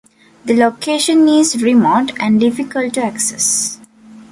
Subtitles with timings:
[0.45, 3.79] The location is remote and difficult to access.